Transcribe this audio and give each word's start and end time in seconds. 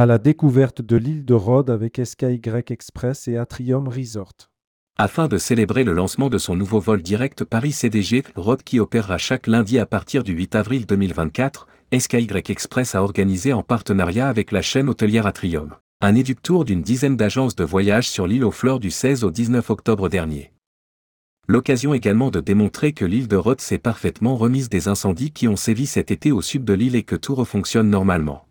À 0.00 0.06
la 0.06 0.18
découverte 0.18 0.80
de 0.80 0.94
l'île 0.94 1.24
de 1.24 1.34
Rhodes 1.34 1.70
avec 1.70 2.00
SKY 2.04 2.40
Express 2.68 3.26
et 3.26 3.36
Atrium 3.36 3.88
Resort. 3.88 4.48
Afin 4.96 5.26
de 5.26 5.38
célébrer 5.38 5.82
le 5.82 5.92
lancement 5.92 6.30
de 6.30 6.38
son 6.38 6.54
nouveau 6.54 6.78
vol 6.78 7.02
direct 7.02 7.42
Paris-CDG, 7.42 8.22
Rhodes 8.36 8.62
qui 8.62 8.78
opérera 8.78 9.18
chaque 9.18 9.48
lundi 9.48 9.76
à 9.76 9.86
partir 9.86 10.22
du 10.22 10.34
8 10.34 10.54
avril 10.54 10.86
2024, 10.86 11.66
SKY 11.98 12.28
Express 12.48 12.94
a 12.94 13.02
organisé 13.02 13.52
en 13.52 13.64
partenariat 13.64 14.28
avec 14.28 14.52
la 14.52 14.62
chaîne 14.62 14.88
hôtelière 14.88 15.26
Atrium, 15.26 15.74
un 16.00 16.14
éductour 16.14 16.64
d'une 16.64 16.82
dizaine 16.82 17.16
d'agences 17.16 17.56
de 17.56 17.64
voyage 17.64 18.08
sur 18.08 18.28
l'île 18.28 18.44
aux 18.44 18.52
fleurs 18.52 18.78
du 18.78 18.92
16 18.92 19.24
au 19.24 19.32
19 19.32 19.68
octobre 19.68 20.08
dernier. 20.08 20.52
L'occasion 21.48 21.92
également 21.92 22.30
de 22.30 22.38
démontrer 22.38 22.92
que 22.92 23.04
l'île 23.04 23.26
de 23.26 23.34
Rhodes 23.34 23.60
s'est 23.60 23.78
parfaitement 23.78 24.36
remise 24.36 24.68
des 24.68 24.86
incendies 24.86 25.32
qui 25.32 25.48
ont 25.48 25.56
sévi 25.56 25.86
cet 25.86 26.12
été 26.12 26.30
au 26.30 26.40
sud 26.40 26.64
de 26.64 26.74
l'île 26.74 26.94
et 26.94 27.02
que 27.02 27.16
tout 27.16 27.34
refonctionne 27.34 27.90
normalement. 27.90 28.47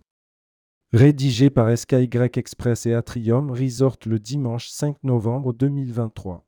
Rédigé 0.93 1.49
par 1.49 1.77
SKY 1.77 2.09
Express 2.35 2.85
et 2.85 2.93
Atrium 2.93 3.51
Resort 3.51 3.97
le 4.05 4.19
dimanche 4.19 4.69
5 4.69 4.95
novembre 5.03 5.51
2023. 5.51 6.45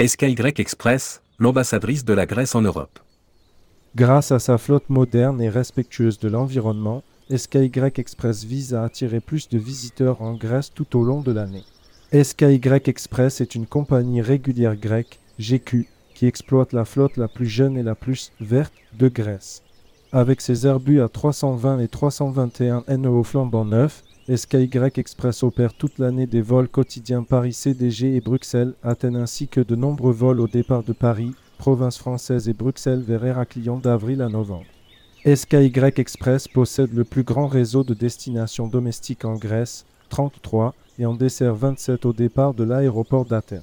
SKY 0.00 0.36
Express, 0.58 1.22
l'ambassadrice 1.40 2.04
de 2.04 2.12
la 2.12 2.24
Grèce 2.24 2.54
en 2.54 2.62
Europe. 2.62 3.00
Grâce 3.96 4.30
à 4.30 4.38
sa 4.38 4.58
flotte 4.58 4.88
moderne 4.88 5.42
et 5.42 5.48
respectueuse 5.48 6.20
de 6.20 6.28
l'environnement, 6.28 7.02
SKY 7.36 7.72
Express 7.96 8.44
vise 8.44 8.74
à 8.74 8.84
attirer 8.84 9.18
plus 9.18 9.48
de 9.48 9.58
visiteurs 9.58 10.22
en 10.22 10.34
Grèce 10.34 10.72
tout 10.72 10.96
au 10.96 11.02
long 11.02 11.20
de 11.20 11.32
l'année. 11.32 11.64
SKY 12.12 12.60
Express 12.84 13.40
est 13.40 13.56
une 13.56 13.66
compagnie 13.66 14.22
régulière 14.22 14.76
grecque, 14.76 15.18
GQ, 15.40 15.88
qui 16.14 16.26
exploite 16.26 16.72
la 16.72 16.84
flotte 16.84 17.16
la 17.16 17.28
plus 17.28 17.46
jeune 17.46 17.76
et 17.76 17.82
la 17.82 17.94
plus 17.94 18.32
verte 18.40 18.72
de 18.98 19.08
Grèce. 19.08 19.62
Avec 20.12 20.40
ses 20.40 20.66
Airbus 20.66 21.00
à 21.00 21.08
320 21.08 21.80
et 21.80 21.88
321 21.88 22.84
NEO 22.96 23.24
flambant 23.24 23.64
neufs, 23.64 24.04
SKY 24.34 24.70
Express 24.96 25.42
opère 25.42 25.74
toute 25.74 25.98
l'année 25.98 26.26
des 26.26 26.40
vols 26.40 26.68
quotidiens 26.68 27.24
Paris-CDG 27.24 28.16
et 28.16 28.20
Bruxelles-Athènes 28.20 29.16
ainsi 29.16 29.48
que 29.48 29.60
de 29.60 29.76
nombreux 29.76 30.12
vols 30.12 30.40
au 30.40 30.48
départ 30.48 30.82
de 30.82 30.92
Paris, 30.92 31.32
province 31.58 31.98
française 31.98 32.48
et 32.48 32.54
Bruxelles 32.54 33.02
vers 33.06 33.24
Héraclion 33.24 33.78
d'avril 33.78 34.22
à 34.22 34.28
novembre. 34.28 34.66
SKY 35.26 35.72
Express 35.96 36.48
possède 36.48 36.94
le 36.94 37.04
plus 37.04 37.22
grand 37.22 37.48
réseau 37.48 37.82
de 37.82 37.94
destinations 37.94 38.66
domestiques 38.66 39.24
en 39.24 39.34
Grèce, 39.34 39.84
33, 40.10 40.74
et 40.98 41.06
en 41.06 41.14
dessert 41.14 41.54
27 41.54 42.06
au 42.06 42.12
départ 42.12 42.54
de 42.54 42.64
l'aéroport 42.64 43.24
d'Athènes. 43.24 43.62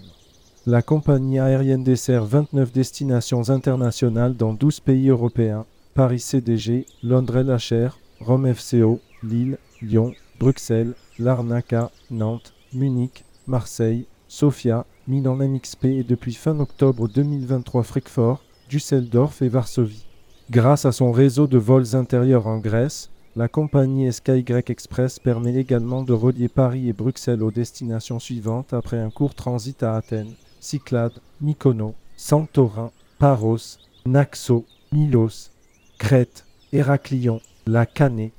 La 0.68 0.84
compagnie 0.84 1.40
aérienne 1.40 1.84
dessert 1.84 2.24
29 2.24 2.72
destinations 2.72 3.50
internationales 3.50 4.36
dans 4.36 4.54
12 4.54 4.82
pays 4.82 5.10
européens, 5.10 5.66
Paris 5.96 6.20
CDG, 6.20 6.86
Londres 7.02 7.42
LHR, 7.42 7.98
Rome 8.20 8.54
FCO, 8.54 9.00
Lille, 9.24 9.58
Lyon, 9.82 10.14
Bruxelles, 10.40 10.94
Larnaca, 11.18 11.90
Nantes, 12.12 12.54
Munich, 12.76 13.26
Marseille, 13.48 14.06
Sofia, 14.28 14.86
Milan 15.08 15.36
MXP 15.36 15.86
et 15.86 16.04
depuis 16.04 16.36
fin 16.36 16.60
octobre 16.60 17.08
2023 17.08 17.82
Francfort, 17.82 18.44
Düsseldorf 18.70 19.42
et 19.42 19.50
Varsovie. 19.50 20.06
Grâce 20.52 20.86
à 20.86 20.92
son 20.92 21.12
réseau 21.12 21.48
de 21.48 21.58
vols 21.58 21.96
intérieurs 21.96 22.46
en 22.46 22.60
Grèce, 22.60 23.10
la 23.36 23.48
compagnie 23.48 24.14
SKY 24.14 24.46
Express 24.68 25.18
permet 25.18 25.56
également 25.56 26.04
de 26.04 26.14
relier 26.14 26.50
Paris 26.50 26.88
et 26.88 26.94
Bruxelles 26.94 27.42
aux 27.42 27.50
destinations 27.50 28.20
suivantes 28.20 28.74
après 28.74 29.00
un 29.00 29.10
court 29.10 29.34
transit 29.34 29.82
à 29.82 29.96
Athènes, 29.96 30.36
Cyclades, 30.62 31.20
Mykonos, 31.42 31.96
Santorin, 32.16 32.92
Paros, 33.20 33.80
Naxos, 34.06 34.64
Milos, 34.94 35.52
Crète, 35.98 36.46
Héraclion, 36.72 37.42
La 37.66 37.86
Canée, 37.86 38.32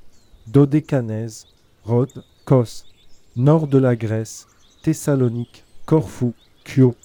Dodécanèse, 0.47 1.45
Rhodes, 1.83 2.23
Kos, 2.45 2.85
nord 3.35 3.67
de 3.67 3.77
la 3.77 3.95
Grèce, 3.95 4.47
Thessalonique, 4.81 5.65
Corfou, 5.85 6.33
Kyo, 6.63 6.95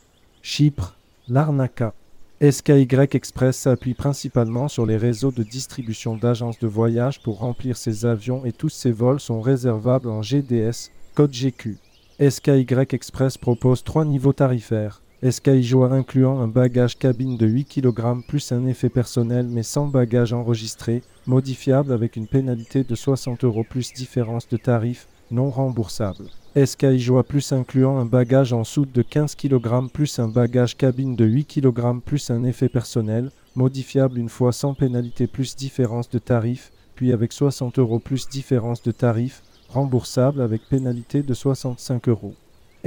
Chypre, 0.41 0.97
Larnaca. 1.29 1.93
SKY 2.41 2.87
Express 3.13 3.57
s'appuie 3.57 3.95
principalement 3.95 4.69
sur 4.69 4.87
les 4.87 4.97
réseaux 4.97 5.33
de 5.33 5.43
distribution 5.43 6.17
d'agences 6.17 6.61
de 6.61 6.69
voyage 6.69 7.21
pour 7.21 7.41
remplir 7.41 7.77
ses 7.77 8.07
avions 8.07 8.45
et 8.45 8.53
tous 8.53 8.69
ses 8.69 8.93
vols 8.93 9.19
sont 9.19 9.41
réservables 9.41 10.09
en 10.09 10.23
GDS, 10.23 10.93
code 11.15 11.33
GQ. 11.33 11.79
SKY 12.21 12.67
Express 12.91 13.37
propose 13.37 13.83
trois 13.83 14.05
niveaux 14.05 14.33
tarifaires. 14.33 15.03
Joie 15.21 15.91
incluant 15.91 16.39
un 16.39 16.47
bagage 16.47 16.97
cabine 16.97 17.37
de 17.37 17.45
8 17.45 17.65
kg 17.65 18.23
plus 18.29 18.53
un 18.53 18.67
effet 18.67 18.89
personnel 18.89 19.49
mais 19.49 19.65
sans 19.65 19.89
bagage 19.89 20.33
enregistré, 20.33 21.03
modifiable 21.27 21.93
avec 21.93 22.15
une 22.15 22.29
pénalité 22.29 22.85
de 22.85 22.95
60 22.95 23.43
euros 23.43 23.65
plus 23.69 23.93
différence 23.93 24.49
de 24.49 24.57
tarif 24.57 25.09
non 25.33 25.51
remboursable? 25.51 26.31
Joie 26.55 27.25
plus 27.25 27.51
incluant 27.51 27.99
un 27.99 28.05
bagage 28.05 28.53
en 28.53 28.63
soude 28.63 28.93
de 28.93 29.03
15 29.03 29.35
kg 29.35 29.89
plus 29.93 30.21
un 30.21 30.29
bagage 30.29 30.77
cabine 30.77 31.17
de 31.17 31.25
8 31.25 31.47
kg 31.47 32.01
plus 32.01 32.31
un 32.31 32.45
effet 32.45 32.69
personnel, 32.69 33.31
modifiable 33.57 34.19
une 34.19 34.29
fois 34.29 34.53
sans 34.53 34.75
pénalité 34.75 35.27
plus 35.27 35.57
différence 35.57 36.09
de 36.11 36.21
tarif, 36.21 36.71
puis 36.95 37.13
avec 37.13 37.33
60 37.33 37.81
euros 37.81 37.99
plus 37.99 38.29
différence 38.29 38.83
de 38.83 38.93
tarif, 38.93 39.43
remboursable 39.69 40.41
avec 40.41 40.63
pénalité 40.69 41.23
de 41.25 41.35
65 41.35 42.09
euros? 42.09 42.35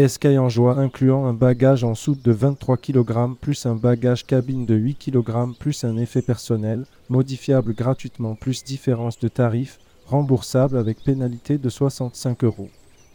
SKY 0.07 0.37
en 0.37 0.49
joie 0.49 0.77
incluant 0.79 1.25
un 1.25 1.33
bagage 1.33 1.83
en 1.83 1.95
soude 1.95 2.21
de 2.21 2.31
23 2.31 2.77
kg 2.77 3.35
plus 3.39 3.65
un 3.65 3.75
bagage 3.75 4.25
cabine 4.25 4.65
de 4.65 4.75
8 4.75 4.95
kg 4.95 5.53
plus 5.59 5.83
un 5.83 5.97
effet 5.97 6.21
personnel, 6.21 6.85
modifiable 7.09 7.73
gratuitement 7.73 8.35
plus 8.35 8.63
différence 8.63 9.19
de 9.19 9.27
tarif, 9.27 9.79
remboursable 10.05 10.77
avec 10.77 11.03
pénalité 11.03 11.57
de 11.57 11.69
65 11.69 12.43
euros. 12.45 12.69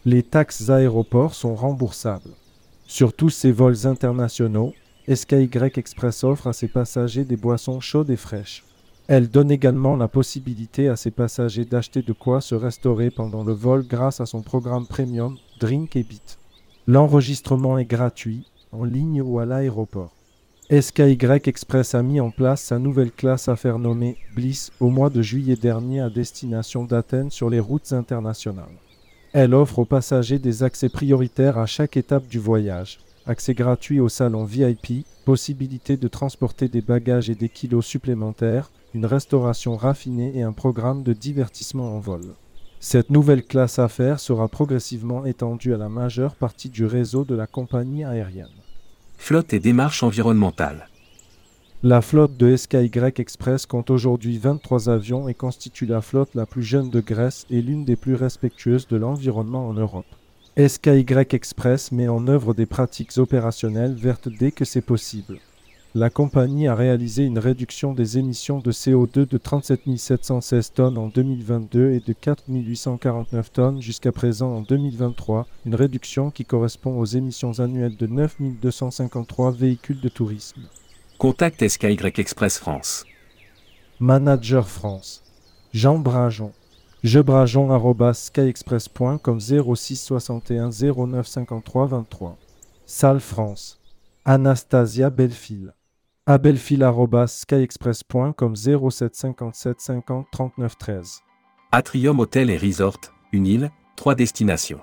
Les 0.05 0.23
taxes 0.23 0.69
aéroports 0.69 1.35
sont 1.35 1.55
remboursables. 1.55 2.31
Sur 2.87 3.13
tous 3.13 3.31
ces 3.31 3.53
vols 3.53 3.87
internationaux, 3.87 4.75
SKY 5.13 5.49
Express 5.77 6.25
offre 6.25 6.47
à 6.47 6.53
ses 6.53 6.69
passagers 6.69 7.25
des 7.25 7.37
boissons 7.37 7.81
chaudes 7.81 8.11
et 8.11 8.17
fraîches. 8.17 8.65
Elle 9.09 9.29
donne 9.29 9.51
également 9.51 9.97
la 9.97 10.09
possibilité 10.09 10.89
à 10.89 10.97
ses 10.97 11.11
passagers 11.11 11.65
d'acheter 11.65 12.03
de 12.03 12.13
quoi 12.13 12.41
se 12.41 12.55
restaurer 12.55 13.11
pendant 13.11 13.45
le 13.45 13.53
vol 13.53 13.87
grâce 13.87 14.21
à 14.21 14.27
son 14.27 14.43
programme 14.43 14.87
premium 14.87 15.37
Drink 15.61 15.97
et 15.97 16.03
Beat. 16.03 16.39
L'enregistrement 16.89 17.79
est 17.79 17.85
gratuit, 17.85 18.49
en 18.71 18.85
ligne 18.85 19.21
ou 19.21 19.41
à 19.41 19.45
l'aéroport. 19.45 20.13
SKY 20.71 21.19
Express 21.45 21.97
a 21.97 22.03
mis 22.03 22.21
en 22.21 22.31
place 22.31 22.63
sa 22.63 22.79
nouvelle 22.79 23.11
classe 23.11 23.49
à 23.49 23.57
faire 23.57 23.81
nommer 23.81 24.17
Bliss 24.37 24.71
au 24.79 24.89
mois 24.91 25.11
de 25.11 25.21
juillet 25.21 25.57
dernier 25.57 26.01
à 26.01 26.11
destination 26.11 26.85
d'Athènes 26.85 27.33
sur 27.33 27.51
les 27.51 27.59
routes 27.59 27.93
internationales. 27.93 28.79
Elle 29.33 29.53
offre 29.53 29.81
aux 29.81 29.85
passagers 29.85 30.39
des 30.39 30.63
accès 30.63 30.89
prioritaires 30.89 31.59
à 31.59 31.67
chaque 31.67 31.97
étape 31.97 32.29
du 32.29 32.39
voyage, 32.39 33.01
accès 33.27 33.55
gratuit 33.55 33.99
au 33.99 34.09
salon 34.09 34.45
VIP, 34.45 35.05
possibilité 35.25 35.97
de 35.97 36.07
transporter 36.07 36.69
des 36.69 36.83
bagages 36.83 37.31
et 37.31 37.35
des 37.35 37.49
kilos 37.49 37.85
supplémentaires, 37.85 38.71
une 38.95 39.07
restauration 39.07 39.77
raffinée 39.77 40.39
et 40.39 40.43
un 40.43 40.53
programme 40.53 41.03
de 41.03 41.13
divertissement 41.13 41.97
en 41.97 41.99
vol. 41.99 42.23
Cette 42.89 43.11
nouvelle 43.11 43.45
classe 43.45 43.81
affaires 43.81 44.21
sera 44.21 44.47
progressivement 44.47 45.25
étendue 45.27 45.75
à 45.75 45.77
la 45.77 45.89
majeure 45.89 46.37
partie 46.37 46.69
du 46.69 46.87
réseau 46.87 47.25
de 47.25 47.35
la 47.35 47.49
compagnie 47.49 48.05
aérienne. 48.05 48.47
Flotte 49.19 49.53
et 49.53 49.59
démarche 49.59 50.05
environnementale. 50.05 50.89
La 51.83 52.01
flotte 52.01 52.37
de 52.37 52.55
SKY 52.55 52.93
Express 53.17 53.67
compte 53.67 53.91
aujourd'hui 53.91 54.39
23 54.39 54.89
avions 54.89 55.29
et 55.29 55.35
constitue 55.35 55.87
la 55.87 56.01
flotte 56.01 56.37
la 56.37 56.47
plus 56.47 56.63
jeune 56.63 56.89
de 56.89 57.01
Grèce 57.01 57.45
et 57.51 57.61
l'une 57.61 57.85
des 57.85 57.97
plus 57.97 58.15
respectueuses 58.15 58.87
de 58.87 58.97
l'environnement 58.97 59.67
en 59.67 59.73
Europe. 59.73 60.07
SKY 60.57 61.05
Express 61.33 61.91
met 61.91 62.07
en 62.07 62.29
œuvre 62.29 62.55
des 62.55 62.67
pratiques 62.67 63.19
opérationnelles 63.19 63.97
vertes 63.97 64.29
dès 64.29 64.53
que 64.53 64.65
c'est 64.65 64.81
possible 64.81 65.41
la 65.97 66.11
compagnie 66.11 66.69
a 66.69 66.75
réalisé 66.75 67.25
une 67.25 67.39
réduction 67.39 67.95
des 67.95 68.19
émissions 68.19 68.59
de 68.59 68.71
CO2 68.71 69.27
de 69.27 69.39
37 69.39 69.97
716 69.97 70.73
tonnes 70.75 70.99
en 70.99 71.09
2022 71.09 71.93
et 71.93 72.01
de 72.01 72.13
4 72.13 72.43
849 72.49 73.51
tonnes 73.51 73.81
jusqu'à 73.81 74.13
présent 74.13 74.57
en 74.57 74.61
2023, 74.61 75.47
une 75.65 75.75
réduction 75.75 76.31
qui 76.31 76.45
correspond 76.45 76.99
aux 76.99 77.07
émissions 77.07 77.61
annuelles 77.61 77.97
de 77.97 78.07
9 78.07 78.37
253 78.61 79.53
véhicules 79.53 80.03
de 80.03 80.11
tourisme. 80.11 80.61
Contact 81.17 81.67
SKY 81.67 81.97
Express 82.19 82.59
France. 82.59 83.07
Manager 83.99 84.69
France. 84.69 85.23
Jean 85.73 85.99
Brajon. 85.99 86.53
jebrajon.skyexpress.com 87.05 89.41
06 89.41 89.97
61 89.97 90.69
09 90.73 91.27
53 91.27 91.87
23. 91.87 92.37
Salle 92.85 93.21
France. 93.21 93.81
Anastasia 94.27 95.09
Bellefil 95.09 95.73
abelfil.skyexpress.com 96.29 98.57
0757 98.57 99.81
50 99.81 100.27
39 100.33 100.77
13. 100.77 101.23
Atrium 101.71 102.19
Hotel 102.19 102.51
et 102.51 102.57
Resort, 102.57 102.99
une 103.33 103.47
île, 103.47 103.71
trois 103.95 104.17
destinations. 104.17 104.81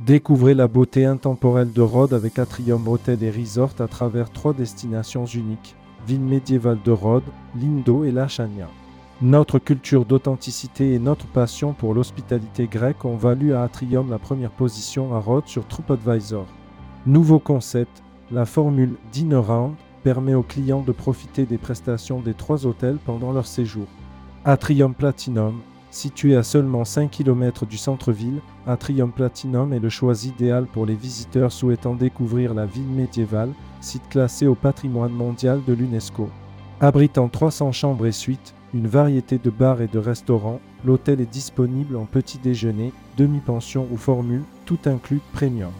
Découvrez 0.00 0.54
la 0.54 0.66
beauté 0.66 1.04
intemporelle 1.04 1.70
de 1.72 1.82
Rhodes 1.82 2.14
avec 2.14 2.38
Atrium 2.38 2.88
Hotel 2.88 3.22
et 3.22 3.30
Resort 3.30 3.74
à 3.80 3.88
travers 3.88 4.30
trois 4.30 4.54
destinations 4.54 5.26
uniques 5.26 5.76
ville 6.06 6.20
médiévale 6.20 6.78
de 6.82 6.92
Rhodes, 6.92 7.30
Lindo 7.54 8.04
et 8.04 8.12
Lachania. 8.12 8.70
Notre 9.20 9.58
culture 9.58 10.06
d'authenticité 10.06 10.94
et 10.94 10.98
notre 10.98 11.26
passion 11.26 11.74
pour 11.74 11.92
l'hospitalité 11.92 12.68
grecque 12.68 13.04
ont 13.04 13.16
valu 13.16 13.52
à 13.52 13.64
Atrium 13.64 14.08
la 14.08 14.18
première 14.18 14.52
position 14.52 15.14
à 15.14 15.18
Rhodes 15.18 15.48
sur 15.48 15.66
TripAdvisor. 15.66 16.46
Nouveau 17.04 17.38
concept, 17.38 18.02
la 18.30 18.46
formule 18.46 18.94
Dinner 19.12 19.36
Round 19.36 19.74
permet 20.02 20.34
aux 20.34 20.42
clients 20.42 20.82
de 20.82 20.92
profiter 20.92 21.46
des 21.46 21.58
prestations 21.58 22.20
des 22.20 22.34
trois 22.34 22.66
hôtels 22.66 22.98
pendant 23.04 23.32
leur 23.32 23.46
séjour. 23.46 23.86
Atrium 24.44 24.94
Platinum, 24.94 25.60
situé 25.90 26.36
à 26.36 26.42
seulement 26.42 26.84
5 26.84 27.10
km 27.10 27.66
du 27.66 27.76
centre-ville, 27.76 28.40
Atrium 28.66 29.12
Platinum 29.12 29.72
est 29.72 29.78
le 29.78 29.88
choix 29.88 30.14
idéal 30.24 30.66
pour 30.66 30.86
les 30.86 30.94
visiteurs 30.94 31.52
souhaitant 31.52 31.94
découvrir 31.94 32.54
la 32.54 32.66
ville 32.66 32.86
médiévale, 32.86 33.52
site 33.80 34.08
classé 34.08 34.46
au 34.46 34.54
patrimoine 34.54 35.12
mondial 35.12 35.60
de 35.66 35.72
l'UNESCO. 35.72 36.28
Abritant 36.80 37.28
300 37.28 37.72
chambres 37.72 38.06
et 38.06 38.12
suites, 38.12 38.54
une 38.74 38.86
variété 38.86 39.38
de 39.38 39.50
bars 39.50 39.80
et 39.80 39.88
de 39.88 39.98
restaurants, 39.98 40.60
l'hôtel 40.84 41.20
est 41.20 41.32
disponible 41.32 41.96
en 41.96 42.04
petit 42.04 42.38
déjeuner, 42.38 42.92
demi-pension 43.16 43.86
ou 43.90 43.96
formule, 43.96 44.44
tout 44.66 44.78
inclus 44.84 45.20
premium. 45.32 45.72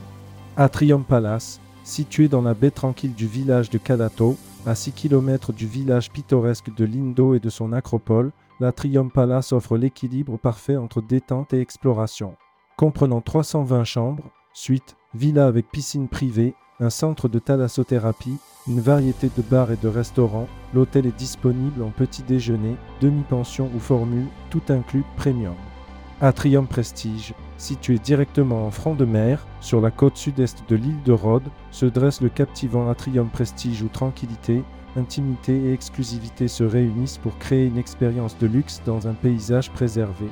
Atrium 0.56 1.04
Palace, 1.04 1.60
situé 1.88 2.28
dans 2.28 2.42
la 2.42 2.54
baie 2.54 2.70
tranquille 2.70 3.14
du 3.14 3.26
village 3.26 3.70
de 3.70 3.78
Calato, 3.78 4.36
à 4.66 4.74
6 4.74 4.92
km 4.92 5.52
du 5.52 5.66
village 5.66 6.10
pittoresque 6.10 6.72
de 6.74 6.84
Lindo 6.84 7.34
et 7.34 7.40
de 7.40 7.48
son 7.48 7.72
acropole, 7.72 8.30
l'Atrium 8.60 9.10
Palace 9.10 9.52
offre 9.52 9.78
l'équilibre 9.78 10.36
parfait 10.36 10.76
entre 10.76 11.00
détente 11.00 11.54
et 11.54 11.60
exploration. 11.60 12.34
Comprenant 12.76 13.20
320 13.20 13.84
chambres, 13.84 14.30
suite, 14.52 14.96
villa 15.14 15.46
avec 15.46 15.70
piscine 15.70 16.08
privée, 16.08 16.54
un 16.80 16.90
centre 16.90 17.28
de 17.28 17.38
thalassothérapie, 17.38 18.36
une 18.68 18.80
variété 18.80 19.30
de 19.34 19.42
bars 19.42 19.72
et 19.72 19.76
de 19.76 19.88
restaurants, 19.88 20.46
l'hôtel 20.74 21.06
est 21.06 21.16
disponible 21.16 21.82
en 21.82 21.90
petit 21.90 22.22
déjeuner, 22.22 22.76
demi-pension 23.00 23.70
ou 23.74 23.78
formule, 23.78 24.26
tout 24.50 24.62
inclus 24.68 25.04
premium. 25.16 25.54
Atrium 26.20 26.66
Prestige, 26.66 27.32
situé 27.58 27.98
directement 27.98 28.66
en 28.66 28.70
front 28.70 28.94
de 28.94 29.04
mer, 29.04 29.46
sur 29.60 29.80
la 29.80 29.90
côte 29.90 30.16
sud-est 30.16 30.64
de 30.68 30.76
l'île 30.76 31.02
de 31.04 31.12
Rhodes, 31.12 31.50
se 31.70 31.84
dresse 31.84 32.22
le 32.22 32.30
captivant 32.30 32.88
Atrium 32.88 33.28
Prestige 33.28 33.82
où 33.82 33.88
tranquillité, 33.88 34.62
intimité 34.96 35.52
et 35.52 35.72
exclusivité 35.72 36.48
se 36.48 36.64
réunissent 36.64 37.18
pour 37.18 37.36
créer 37.38 37.66
une 37.66 37.78
expérience 37.78 38.38
de 38.38 38.46
luxe 38.46 38.80
dans 38.86 39.06
un 39.06 39.14
paysage 39.14 39.70
préservé. 39.70 40.26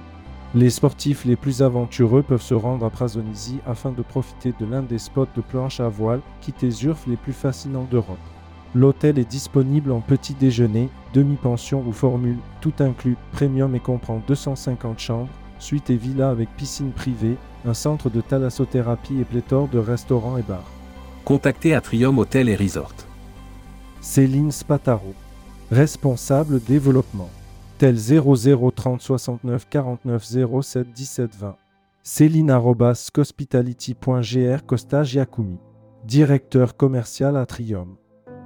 Les 0.55 0.71
sportifs 0.71 1.25
les 1.25 1.37
plus 1.37 1.61
aventureux 1.61 2.23
peuvent 2.23 2.41
se 2.41 2.55
rendre 2.55 2.87
à 2.87 2.91
Prasonisi 2.91 3.59
afin 3.67 3.91
de 3.91 4.01
profiter 4.01 4.55
de 4.59 4.65
l'un 4.65 4.83
des 4.83 4.99
spots 4.99 5.27
de 5.37 5.43
planche 5.43 5.81
à 5.81 5.89
voile 5.89 6.21
quittés 6.41 6.71
Zurf 6.71 7.07
les 7.07 7.17
plus 7.17 7.33
fascinants 7.33 7.87
d'Europe. 7.91 8.17
L'hôtel 8.75 9.19
est 9.19 9.31
disponible 9.31 9.91
en 9.91 10.01
petit 10.01 10.35
déjeuner, 10.35 10.89
demi-pension 11.15 11.83
ou 11.87 11.93
formule, 11.93 12.39
tout 12.61 12.75
inclus, 12.79 13.17
premium 13.33 13.75
et 13.75 13.81
comprend 13.81 14.23
250 14.27 14.99
chambres, 14.99 15.31
suite 15.59 15.91
et 15.91 15.97
villa 15.97 16.31
avec 16.31 16.49
piscine 16.57 16.93
privée, 16.93 17.37
un 17.65 17.75
centre 17.75 18.11
de 18.11 18.21
thalassothérapie 18.21 19.21
et 19.21 19.25
pléthore 19.25 19.69
de 19.69 19.79
restaurants 19.79 20.39
et 20.39 20.43
bars. 20.43 20.71
Contactez 21.25 21.75
Atrium 21.75 22.19
Hotel 22.19 22.49
et 22.49 22.57
Resort. 22.57 22.95
Céline 24.01 24.53
Spataro, 24.53 25.15
responsable 25.71 26.61
développement, 26.61 27.31
tel 27.79 27.97
0030 27.97 29.01
69 29.01 29.69
49 29.69 30.25
07 30.63 30.93
17 30.93 31.37
20. 31.37 31.57
Céline.hospitality.gr 32.03 34.65
Costa 34.65 35.03
Giacoumi, 35.03 35.59
directeur 36.05 36.77
commercial 36.77 37.37
Atrium, 37.37 37.97